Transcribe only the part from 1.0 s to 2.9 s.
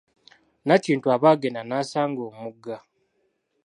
aba agenda n'asanga omugga.